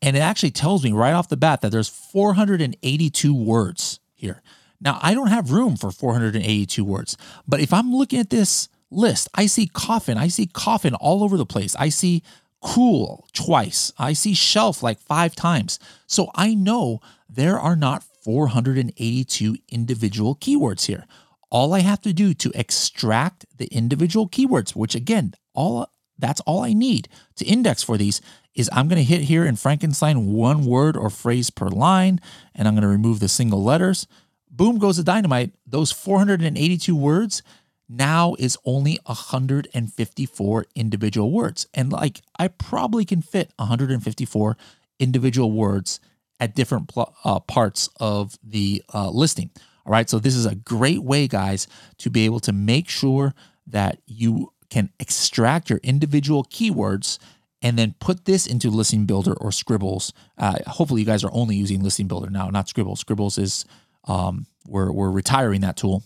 [0.02, 4.42] And it actually tells me right off the bat that there's 482 words here.
[4.80, 9.28] Now, I don't have room for 482 words, but if I'm looking at this list,
[9.36, 11.76] I see coffin, I see coffin all over the place.
[11.76, 12.24] I see
[12.62, 13.92] cool twice.
[13.98, 15.80] I see shelf like five times.
[16.08, 21.06] So I know there are not 482 individual keywords here
[21.50, 26.64] all I have to do to extract the individual keywords, which again, all that's all
[26.64, 27.08] I need
[27.38, 28.22] to index for these
[28.54, 32.20] is I'm going to hit here in Frankenstein one word or phrase per line,
[32.54, 34.06] and I'm going to remove the single letters.
[34.52, 35.52] Boom goes the dynamite.
[35.66, 37.42] Those 482 words
[37.88, 41.68] now is only 154 individual words.
[41.74, 44.58] And like I probably can fit 154
[45.00, 46.00] individual words
[46.40, 49.50] at different pl- uh, parts of the uh, listing.
[49.86, 50.10] All right.
[50.10, 51.68] So this is a great way, guys,
[52.00, 53.34] to be able to make sure
[53.68, 57.18] that you can extract your individual keywords
[57.62, 60.14] and then put this into Listing Builder or Scribbles.
[60.38, 63.00] Uh, hopefully, you guys are only using Listing Builder now, not Scribbles.
[63.00, 63.66] Scribbles is
[64.06, 66.04] um, we're we're retiring that tool.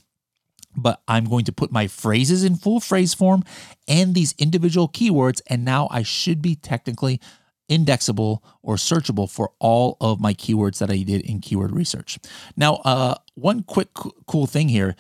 [0.76, 3.44] But I'm going to put my phrases in full phrase form
[3.88, 7.22] and these individual keywords, and now I should be technically
[7.70, 12.20] indexable or searchable for all of my keywords that I did in keyword research.
[12.56, 13.90] Now, uh, one quick
[14.28, 14.96] cool thing here.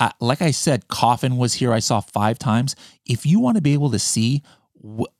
[0.00, 1.72] Uh, like I said, coffin was here.
[1.72, 2.76] I saw five times.
[3.04, 4.42] If you want to be able to see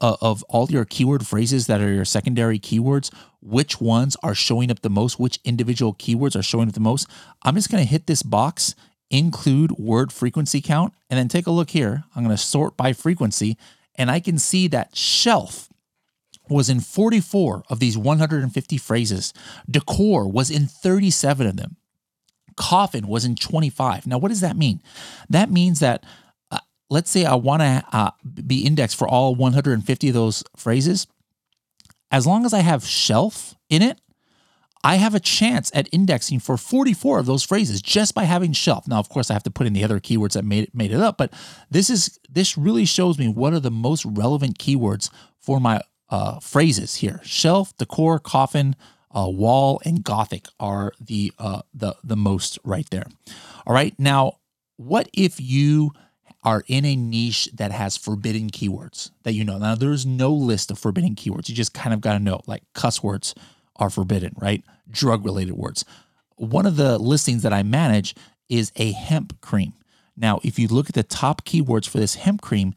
[0.00, 4.70] uh, of all your keyword phrases that are your secondary keywords, which ones are showing
[4.70, 7.08] up the most, which individual keywords are showing up the most,
[7.42, 8.74] I'm just going to hit this box,
[9.10, 12.04] include word frequency count, and then take a look here.
[12.14, 13.56] I'm going to sort by frequency,
[13.96, 15.67] and I can see that shelf
[16.50, 19.32] was in 44 of these 150 phrases.
[19.70, 21.76] Decor was in 37 of them.
[22.56, 24.06] Coffin was in 25.
[24.06, 24.82] Now, what does that mean?
[25.28, 26.04] That means that,
[26.50, 26.58] uh,
[26.90, 28.10] let's say I want to uh,
[28.46, 31.06] be indexed for all 150 of those phrases.
[32.10, 34.00] As long as I have shelf in it,
[34.84, 38.86] I have a chance at indexing for 44 of those phrases just by having shelf.
[38.86, 40.92] Now, of course, I have to put in the other keywords that made it, made
[40.92, 41.32] it up, but
[41.70, 46.40] this is this really shows me what are the most relevant keywords for my uh,
[46.40, 47.20] phrases here.
[47.22, 48.76] Shelf, decor, coffin,
[49.10, 53.06] uh, wall, and gothic are the uh, the the most right there.
[53.66, 54.38] All right, now
[54.76, 55.92] what if you
[56.44, 59.58] are in a niche that has forbidden keywords that you know?
[59.58, 61.48] Now there's no list of forbidden keywords.
[61.48, 63.34] You just kind of got to know, like cuss words
[63.76, 64.64] are forbidden, right?
[64.88, 65.84] Drug related words.
[66.36, 68.14] One of the listings that I manage
[68.48, 69.74] is a hemp cream.
[70.16, 72.74] Now, if you look at the top keywords for this hemp cream,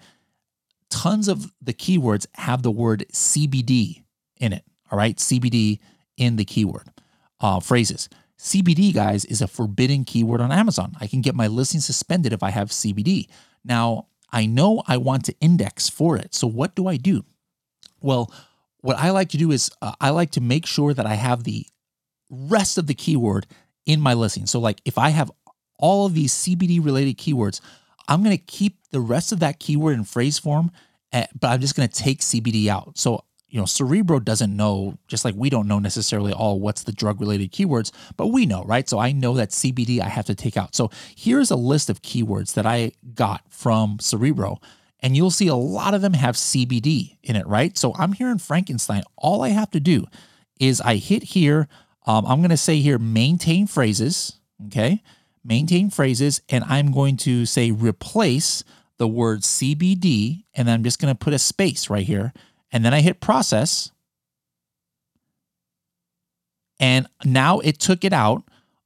[0.91, 4.03] tons of the keywords have the word CBD
[4.39, 4.63] in it.
[4.91, 5.79] All right, CBD
[6.17, 6.87] in the keyword
[7.39, 8.09] uh, phrases.
[8.37, 10.93] CBD, guys, is a forbidden keyword on Amazon.
[10.99, 13.27] I can get my listing suspended if I have CBD.
[13.63, 16.33] Now, I know I want to index for it.
[16.33, 17.23] So, what do I do?
[18.01, 18.33] Well,
[18.81, 21.43] what I like to do is uh, I like to make sure that I have
[21.43, 21.65] the
[22.29, 23.45] rest of the keyword
[23.85, 24.47] in my listing.
[24.47, 25.31] So, like if I have
[25.77, 27.61] all of these CBD related keywords,
[28.07, 30.71] I'm going to keep the rest of that keyword in phrase form,
[31.13, 32.97] eh, but I'm just going to take CBD out.
[32.97, 36.91] So, you know, Cerebro doesn't know, just like we don't know necessarily all what's the
[36.91, 38.87] drug related keywords, but we know, right?
[38.87, 40.73] So I know that CBD I have to take out.
[40.73, 44.59] So here's a list of keywords that I got from Cerebro
[45.01, 47.77] and you'll see a lot of them have CBD in it, right?
[47.77, 49.03] So I'm here in Frankenstein.
[49.17, 50.05] All I have to do
[50.59, 51.67] is I hit here.
[52.05, 55.01] Um, I'm going to say here maintain phrases, okay?
[55.43, 58.63] Maintain phrases, and I'm going to say replace
[58.97, 62.33] the word CBD, and I'm just going to put a space right here.
[62.71, 63.91] And then I hit process.
[66.79, 68.43] And now it took it out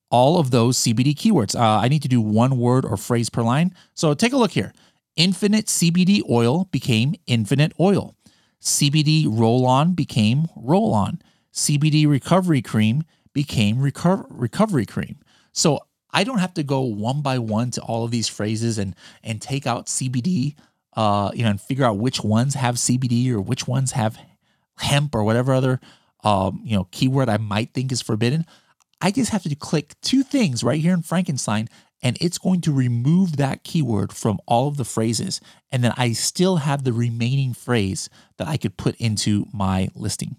[0.09, 1.59] all of those CBD keywords.
[1.59, 3.73] Uh, I need to do one word or phrase per line.
[3.93, 4.73] So take a look here.
[5.15, 8.15] Infinite CBD oil became infinite oil.
[8.61, 11.21] CBD roll on became roll on.
[11.53, 15.17] CBD recovery cream became reco- recovery cream.
[15.51, 15.79] So
[16.15, 19.41] I don't have to go one by one to all of these phrases and and
[19.41, 20.55] take out CBD,
[20.93, 24.17] uh, you know, and figure out which ones have CBD or which ones have
[24.77, 25.81] hemp or whatever other,
[26.23, 28.45] um, you know, keyword I might think is forbidden.
[29.01, 31.67] I just have to click two things right here in Frankenstein
[32.01, 35.41] and it's going to remove that keyword from all of the phrases.
[35.69, 40.37] And then I still have the remaining phrase that I could put into my listing.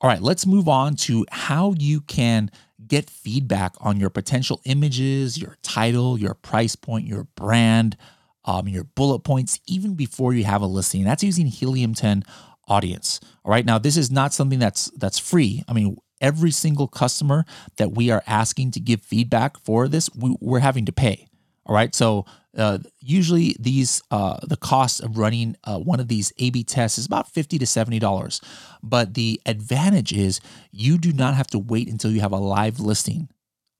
[0.00, 2.50] All right, let's move on to how you can
[2.90, 7.96] get feedback on your potential images, your title, your price point, your brand,
[8.44, 11.04] um, your bullet points, even before you have a listing.
[11.04, 12.24] That's using Helium 10
[12.68, 13.20] audience.
[13.44, 13.64] All right.
[13.64, 15.62] Now, this is not something that's that's free.
[15.68, 17.44] I mean, every single customer
[17.76, 21.29] that we are asking to give feedback for this, we, are having to pay.
[21.70, 21.94] All right.
[21.94, 22.26] So
[22.58, 27.06] uh, usually these uh, the cost of running uh, one of these A/B tests is
[27.06, 28.40] about fifty to seventy dollars.
[28.82, 30.40] But the advantage is
[30.72, 33.28] you do not have to wait until you have a live listing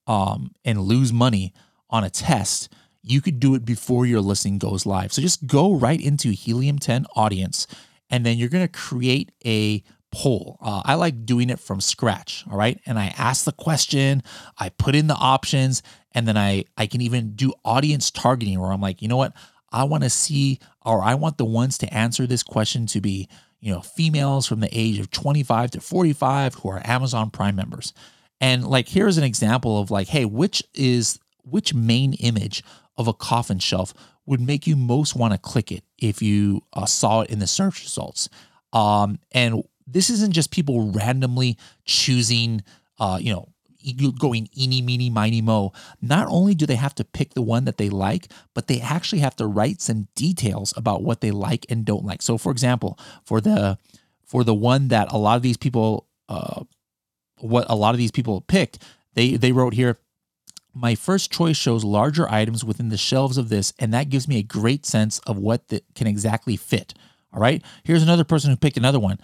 [0.06, 1.52] um, and lose money
[1.90, 2.72] on a test.
[3.02, 5.12] You could do it before your listing goes live.
[5.12, 7.66] So just go right into Helium 10 audience,
[8.08, 10.58] and then you're going to create a poll.
[10.60, 12.44] Uh, I like doing it from scratch.
[12.50, 12.80] All right.
[12.86, 14.22] And I ask the question,
[14.58, 18.72] I put in the options, and then I, I can even do audience targeting where
[18.72, 19.32] I'm like, you know what?
[19.72, 23.28] I want to see, or I want the ones to answer this question to be,
[23.60, 27.92] you know, females from the age of 25 to 45 who are Amazon Prime members.
[28.40, 32.64] And like, here's an example of like, hey, which is, which main image
[32.96, 33.94] of a coffin shelf
[34.26, 37.46] would make you most want to click it if you uh, saw it in the
[37.46, 38.28] search results?
[38.72, 42.62] Um, and this isn't just people randomly choosing,
[42.98, 43.48] uh, you know,
[44.18, 45.72] going eeny, meeny, miny, mo.
[46.02, 49.20] Not only do they have to pick the one that they like, but they actually
[49.20, 52.22] have to write some details about what they like and don't like.
[52.22, 53.78] So, for example, for the
[54.24, 56.62] for the one that a lot of these people, uh,
[57.38, 58.82] what a lot of these people picked,
[59.14, 59.96] they they wrote here.
[60.72, 64.38] My first choice shows larger items within the shelves of this, and that gives me
[64.38, 66.94] a great sense of what the, can exactly fit.
[67.32, 67.62] All right.
[67.82, 69.18] Here's another person who picked another one.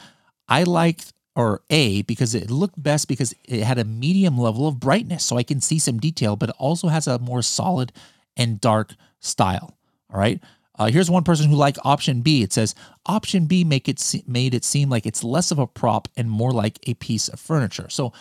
[0.48, 4.80] I liked or A because it looked best because it had a medium level of
[4.80, 7.92] brightness, so I can see some detail, but it also has a more solid
[8.37, 9.76] and dark style.
[10.12, 10.40] All right.
[10.78, 12.42] Uh, here's one person who liked option B.
[12.42, 12.74] It says
[13.06, 16.30] option B make it se- made it seem like it's less of a prop and
[16.30, 17.88] more like a piece of furniture.
[17.88, 18.12] So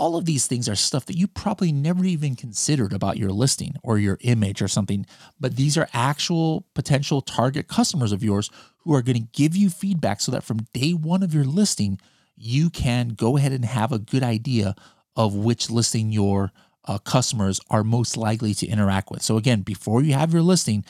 [0.00, 3.74] all of these things are stuff that you probably never even considered about your listing
[3.82, 5.04] or your image or something,
[5.38, 9.68] but these are actual potential target customers of yours who are going to give you
[9.68, 12.00] feedback so that from day one of your listing,
[12.34, 14.74] you can go ahead and have a good idea
[15.16, 16.50] of which listing your
[16.86, 19.20] uh, customers are most likely to interact with.
[19.20, 20.82] So again, before you have your listing,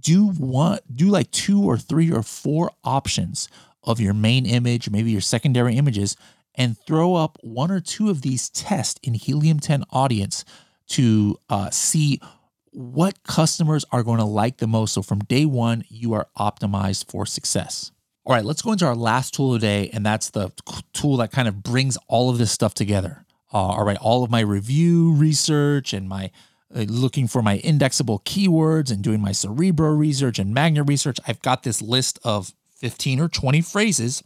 [0.00, 3.48] do one do like two or three or four options
[3.82, 6.16] of your main image, maybe your secondary images,
[6.56, 10.44] and throw up one or two of these tests in Helium 10 audience
[10.88, 12.20] to uh, see
[12.70, 14.94] what customers are going to like the most.
[14.94, 17.90] So from day one, you are optimized for success.
[18.24, 20.50] All right, let's go into our last tool today, and that's the
[20.92, 23.24] tool that kind of brings all of this stuff together.
[23.52, 26.30] Uh, all right, all of my review research and my
[26.74, 31.18] uh, looking for my indexable keywords and doing my Cerebro research and Magnet research.
[31.26, 34.24] I've got this list of 15 or 20 phrases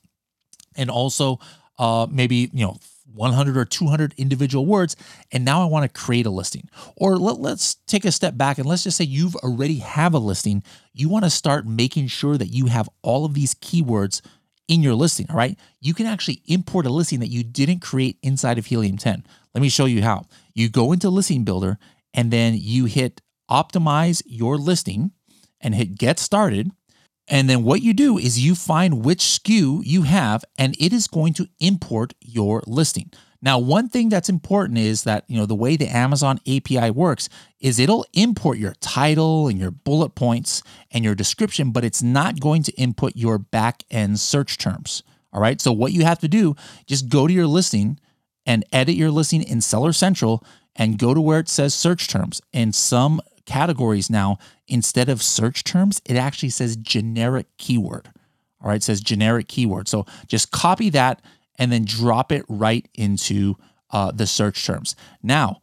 [0.74, 1.38] and also
[1.80, 2.76] uh, maybe, you know,
[3.12, 4.94] 100 or 200 individual words
[5.32, 6.68] and now I want to create a listing.
[6.96, 10.18] Or let, us take a step back and let's just say you've already have a
[10.18, 10.62] listing.
[10.92, 14.20] You want to start making sure that you have all of these keywords
[14.68, 15.58] in your listing, all right?
[15.80, 19.24] You can actually import a listing that you didn't create inside of Helium 10.
[19.54, 20.26] Let me show you how.
[20.54, 21.78] You go into Listing Builder
[22.14, 23.20] and then you hit
[23.50, 25.10] optimize your listing
[25.60, 26.70] and hit get started
[27.30, 31.06] And then what you do is you find which SKU you have and it is
[31.06, 33.12] going to import your listing.
[33.40, 37.30] Now, one thing that's important is that, you know, the way the Amazon API works
[37.60, 42.40] is it'll import your title and your bullet points and your description, but it's not
[42.40, 45.02] going to input your back end search terms.
[45.32, 45.60] All right.
[45.60, 46.54] So what you have to do,
[46.86, 47.98] just go to your listing
[48.44, 50.44] and edit your listing in Seller Central
[50.76, 52.42] and go to where it says search terms.
[52.52, 54.38] In some categories now,
[54.70, 58.10] instead of search terms, it actually says generic keyword.
[58.62, 59.88] All right, it says generic keyword.
[59.88, 61.20] So just copy that
[61.58, 63.56] and then drop it right into
[63.90, 64.96] uh, the search terms.
[65.22, 65.60] Now,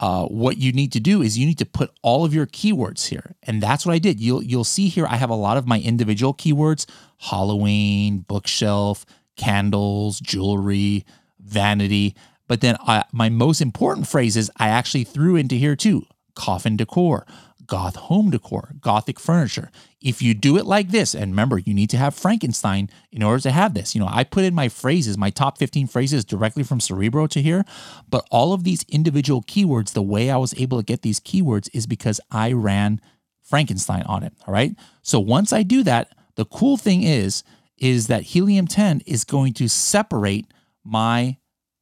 [0.00, 3.08] uh, what you need to do is you need to put all of your keywords
[3.08, 4.20] here, and that's what I did.
[4.20, 6.86] You'll you'll see here I have a lot of my individual keywords:
[7.18, 9.04] Halloween, bookshelf,
[9.36, 11.04] candles, jewelry,
[11.40, 12.14] vanity.
[12.46, 16.06] But then I, my most important phrases I actually threw into here too:
[16.36, 17.26] coffin decor,
[17.68, 19.70] goth home decor, gothic furniture.
[20.00, 23.40] If you do it like this, and remember, you need to have Frankenstein in order
[23.42, 23.94] to have this.
[23.94, 27.40] You know, I put in my phrases, my top 15 phrases directly from Cerebro to
[27.40, 27.64] here,
[28.08, 31.68] but all of these individual keywords, the way I was able to get these keywords
[31.72, 33.00] is because I ran
[33.42, 34.32] Frankenstein on it.
[34.46, 34.74] All right.
[35.02, 37.44] So once I do that, the cool thing is,
[37.76, 40.46] is that Helium 10 is going to separate
[40.84, 41.36] my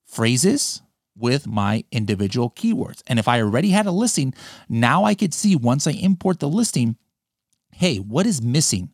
[0.04, 0.82] phrases
[1.16, 3.02] with my individual keywords.
[3.06, 4.34] And if I already had a listing,
[4.68, 6.96] now I could see once I import the listing,
[7.72, 8.90] hey, what is missing?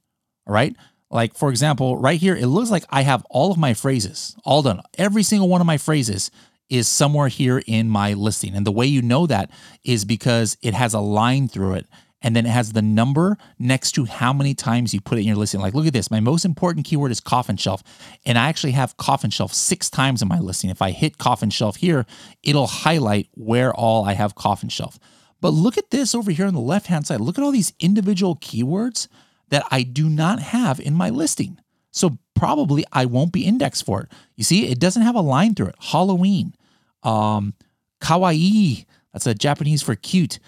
[0.47, 0.77] All right.
[1.11, 4.62] Like, for example, right here, it looks like I have all of my phrases all
[4.62, 4.81] done.
[4.97, 6.31] Every single one of my phrases
[6.70, 8.55] is somewhere here in my listing.
[8.55, 9.51] And the way you know that
[9.85, 11.87] is because it has a line through it
[12.23, 15.27] and then it has the number next to how many times you put it in
[15.27, 15.61] your listing.
[15.61, 16.11] Like, look at this.
[16.11, 17.83] My most important keyword is coffin shelf.
[18.25, 20.70] And I actually have coffin shelf six times in my listing.
[20.70, 22.07] If I hit coffin shelf here,
[22.43, 24.99] it'll highlight where all I have coffin shelf.
[25.41, 27.20] But look at this over here on the left hand side.
[27.20, 29.09] Look at all these individual keywords
[29.49, 31.59] that I do not have in my listing.
[31.91, 34.09] So probably I won't be indexed for it.
[34.37, 35.75] You see, it doesn't have a line through it.
[35.79, 36.55] Halloween,
[37.03, 37.55] um,
[38.01, 40.39] kawaii, that's a Japanese for cute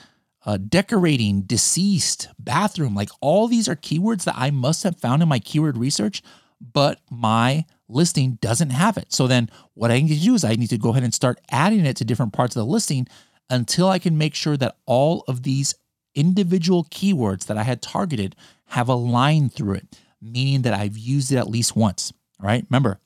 [0.44, 2.94] uh, decorating, deceased, bathroom.
[2.94, 6.22] Like all these are keywords that I must have found in my keyword research,
[6.60, 9.12] but my listing doesn't have it.
[9.12, 11.40] So then what I need to do is I need to go ahead and start
[11.50, 13.06] adding it to different parts of the listing
[13.50, 15.74] until I can make sure that all of these
[16.14, 18.36] individual keywords that I had targeted
[18.66, 22.12] have a line through it, meaning that I've used it at least once.
[22.40, 22.64] All right.
[22.70, 23.00] Remember,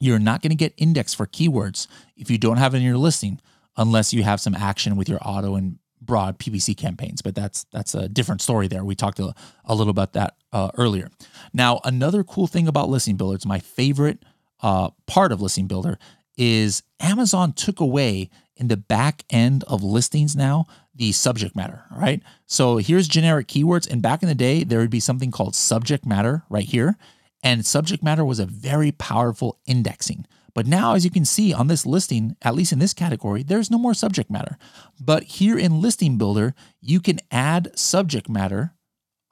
[0.00, 2.98] you're not going to get indexed for keywords if you don't have it in your
[2.98, 3.40] listing
[3.76, 7.94] unless you have some action with your auto and broad PPC campaigns, but that's that's
[7.94, 8.84] a different story there.
[8.84, 9.34] We talked a,
[9.64, 11.10] a little about that uh, earlier.
[11.52, 14.24] Now, another cool thing about Listing Builder, it's my favorite
[14.62, 15.98] uh, part of Listing Builder,
[16.36, 22.22] is Amazon took away in the back end of listings now the subject matter, right?
[22.46, 23.90] So here's generic keywords.
[23.90, 26.96] And back in the day, there would be something called subject matter right here.
[27.42, 30.26] And subject matter was a very powerful indexing.
[30.54, 33.70] But now, as you can see on this listing, at least in this category, there's
[33.70, 34.56] no more subject matter.
[35.00, 38.72] But here in Listing Builder, you can add subject matter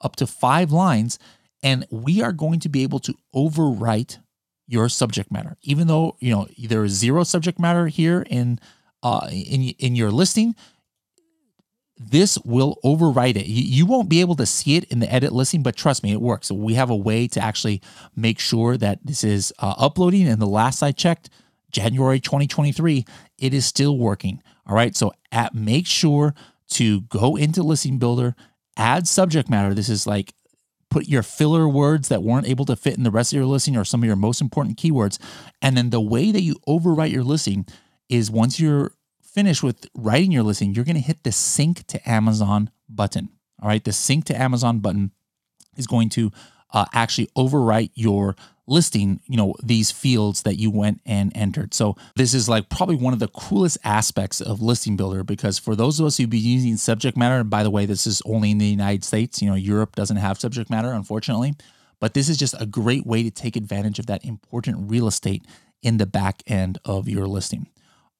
[0.01, 1.17] up to five lines,
[1.63, 4.17] and we are going to be able to overwrite
[4.67, 5.57] your subject matter.
[5.61, 8.59] Even though you know there is zero subject matter here in
[9.01, 10.55] uh, in in your listing,
[11.97, 13.45] this will overwrite it.
[13.45, 16.21] You won't be able to see it in the edit listing, but trust me, it
[16.21, 16.51] works.
[16.51, 17.81] We have a way to actually
[18.15, 20.27] make sure that this is uh, uploading.
[20.27, 21.29] And the last I checked,
[21.71, 23.05] January 2023,
[23.37, 24.41] it is still working.
[24.65, 24.95] All right.
[24.95, 26.33] So at, make sure
[26.69, 28.35] to go into Listing Builder,
[28.77, 29.73] add subject matter.
[29.73, 30.33] This is like
[30.89, 33.75] put your filler words that weren't able to fit in the rest of your listing
[33.75, 35.17] or some of your most important keywords.
[35.61, 37.65] And then the way that you overwrite your listing
[38.09, 38.91] is once you're
[39.33, 43.29] finish with writing your listing, you're going to hit the sync to Amazon button.
[43.61, 43.83] All right.
[43.83, 45.11] The sync to Amazon button
[45.75, 46.31] is going to
[46.73, 51.73] uh, actually overwrite your listing, you know, these fields that you went and entered.
[51.73, 55.75] So this is like probably one of the coolest aspects of Listing Builder because for
[55.75, 58.51] those of us who've been using subject matter, and by the way, this is only
[58.51, 61.55] in the United States, you know, Europe doesn't have subject matter, unfortunately,
[61.99, 65.45] but this is just a great way to take advantage of that important real estate
[65.81, 67.67] in the back end of your listing.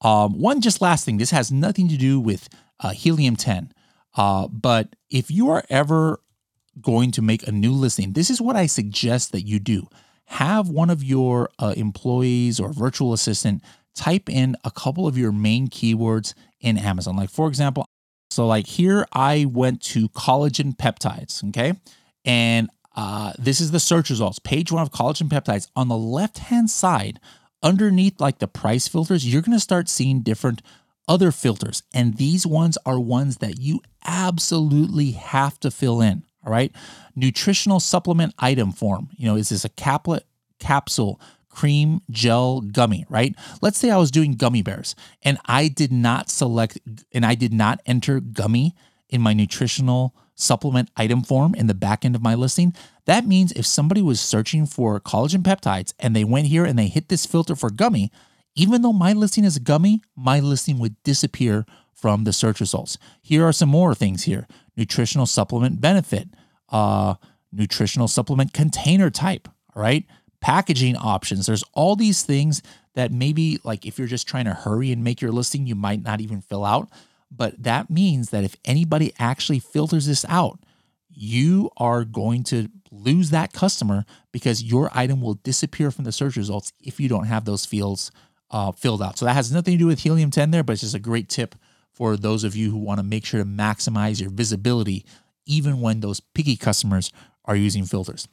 [0.03, 1.17] Um, one just last thing.
[1.17, 2.49] This has nothing to do with
[2.79, 3.71] uh, helium 10.
[4.15, 6.19] Uh, but if you are ever
[6.81, 9.87] going to make a new listing, this is what I suggest that you do.
[10.25, 13.63] Have one of your uh, employees or virtual assistant
[13.95, 17.15] type in a couple of your main keywords in Amazon.
[17.15, 17.85] Like, for example,
[18.31, 21.73] so like here I went to collagen peptides, okay?
[22.25, 24.39] And uh, this is the search results.
[24.39, 25.67] Page one of collagen peptides.
[25.75, 27.19] On the left hand side,
[27.63, 30.61] underneath like the price filters, you're going to start seeing different
[31.07, 31.83] other filters.
[31.93, 36.23] And these ones are ones that you absolutely have to fill in.
[36.45, 36.71] All right.
[37.15, 39.09] Nutritional supplement item form.
[39.15, 40.23] You know, is this a caplet,
[40.59, 43.35] capsule, cream, gel, gummy, right?
[43.61, 46.79] Let's say I was doing gummy bears and I did not select
[47.11, 48.75] and I did not enter gummy
[49.09, 52.73] in my nutritional supplement item form in the back end of my listing.
[53.05, 56.87] That means if somebody was searching for collagen peptides and they went here and they
[56.87, 58.11] hit this filter for gummy,
[58.55, 62.97] even though my listing is a gummy, my listing would disappear from the search results.
[63.21, 66.27] Here are some more things here nutritional supplement benefit,
[66.69, 67.15] uh,
[67.51, 70.05] nutritional supplement container type, all right?
[70.41, 71.45] Packaging options.
[71.45, 72.61] There's all these things
[72.95, 76.03] that maybe, like, if you're just trying to hurry and make your listing, you might
[76.03, 76.89] not even fill out.
[77.35, 80.59] But that means that if anybody actually filters this out,
[81.09, 86.35] you are going to lose that customer because your item will disappear from the search
[86.35, 88.11] results if you don't have those fields
[88.51, 89.17] uh, filled out.
[89.17, 91.27] So that has nothing to do with Helium 10 there, but it's just a great
[91.29, 91.55] tip
[91.91, 95.05] for those of you who want to make sure to maximize your visibility
[95.45, 97.11] even when those picky customers
[97.45, 98.27] are using filters.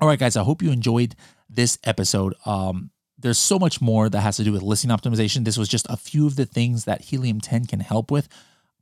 [0.00, 1.14] All right, guys, I hope you enjoyed
[1.48, 2.34] this episode.
[2.46, 2.90] Um,
[3.20, 5.44] there's so much more that has to do with listing optimization.
[5.44, 8.28] This was just a few of the things that Helium 10 can help with.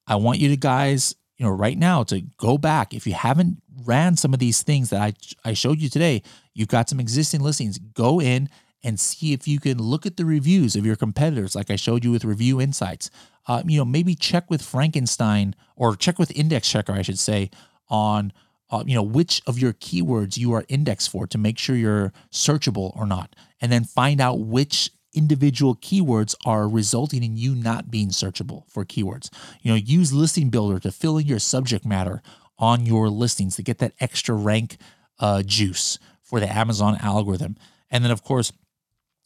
[0.06, 2.94] I want you to guys, you know, right now to go back.
[2.94, 5.12] If you haven't ran some of these things that I
[5.44, 6.22] I showed you today,
[6.54, 7.78] you've got some existing listings.
[7.78, 8.48] Go in
[8.82, 12.04] and see if you can look at the reviews of your competitors, like I showed
[12.04, 13.10] you with Review Insights.
[13.46, 17.50] Uh, you know, maybe check with Frankenstein or check with Index Checker, I should say,
[17.88, 18.32] on
[18.70, 22.12] uh, you know which of your keywords you are indexed for to make sure you're
[22.30, 27.90] searchable or not, and then find out which individual keywords are resulting in you not
[27.90, 29.30] being searchable for keywords.
[29.62, 32.22] You know, use Listing Builder to fill in your subject matter
[32.58, 34.76] on your listings to get that extra rank
[35.18, 37.56] uh, juice for the Amazon algorithm.
[37.90, 38.52] And then, of course,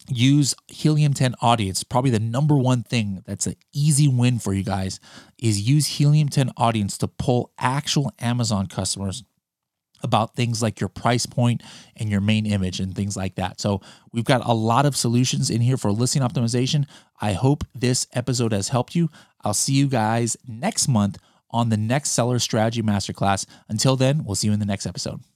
[0.07, 1.83] use Helium 10 Audience.
[1.83, 4.99] Probably the number one thing that's an easy win for you guys
[5.41, 9.23] is use Helium 10 Audience to pull actual Amazon customers
[10.03, 11.63] about things like your price point
[11.95, 13.59] and your main image and things like that.
[13.59, 13.81] So,
[14.11, 16.85] we've got a lot of solutions in here for listing optimization.
[17.21, 19.09] I hope this episode has helped you.
[19.41, 21.17] I'll see you guys next month
[21.49, 23.45] on the next Seller Strategy Masterclass.
[23.69, 25.23] Until then, we'll see you in the next episode.